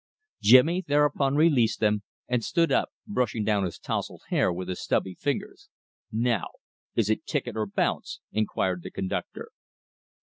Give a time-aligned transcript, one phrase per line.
[0.41, 5.13] Jimmy thereupon released them and stood up, brushing down his tousled hair with his stubby
[5.13, 5.69] fingers.
[6.11, 6.47] "Now
[6.95, 9.49] is it ticket or bounce?" inquired the conductor.